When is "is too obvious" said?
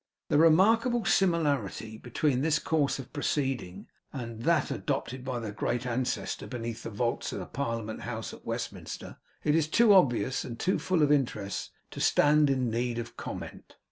9.43-10.43